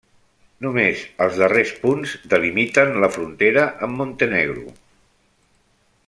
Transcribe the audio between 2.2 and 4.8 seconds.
delimiten la frontera amb Montenegro.